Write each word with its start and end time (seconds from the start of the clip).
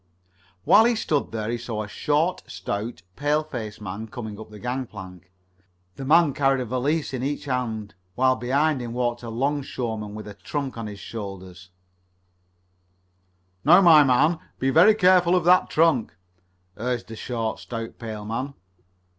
While 0.63 0.85
he 0.85 0.95
stood 0.95 1.31
there 1.31 1.47
he 1.47 1.59
saw 1.59 1.83
a 1.83 1.87
short, 1.87 2.41
stout, 2.47 3.03
pale 3.15 3.43
faced 3.43 3.81
man 3.81 4.07
coming 4.07 4.39
up 4.39 4.49
the 4.49 4.57
gangplank. 4.57 5.29
The 5.95 6.05
man 6.05 6.33
carried 6.33 6.59
a 6.59 6.65
valise 6.65 7.13
in 7.13 7.21
each 7.21 7.45
hand, 7.45 7.93
while 8.15 8.35
behind 8.35 8.81
him 8.81 8.93
walked 8.93 9.21
a 9.21 9.29
'longshoreman 9.29 10.15
with 10.15 10.27
a 10.27 10.33
trunk 10.33 10.75
on 10.75 10.87
his 10.87 10.99
shoulder. 10.99 11.53
"Now, 13.63 13.81
my 13.81 14.03
man, 14.03 14.39
be 14.57 14.71
very 14.71 14.95
careful 14.95 15.35
of 15.35 15.43
that 15.43 15.69
trunk," 15.69 16.15
urged 16.77 17.07
the 17.07 17.15
short, 17.15 17.59
stout, 17.59 17.99
pale 17.99 18.25
man. 18.25 18.55